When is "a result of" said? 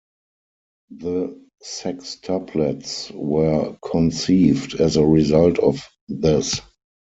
4.95-5.87